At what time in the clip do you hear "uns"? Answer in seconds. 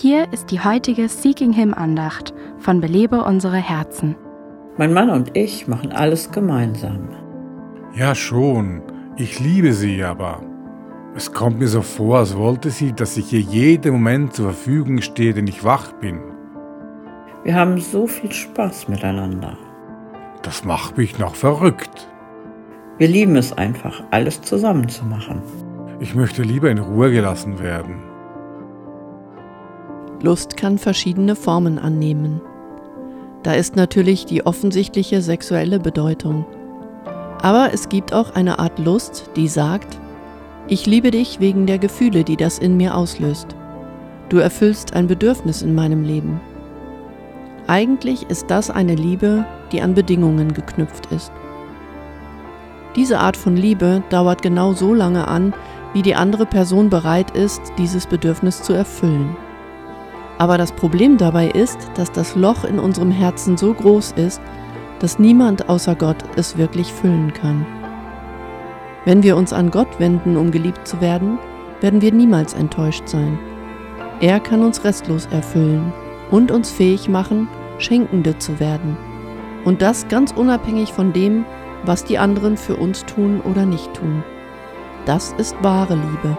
69.36-69.52, 74.64-74.82, 76.50-76.70, 82.76-83.04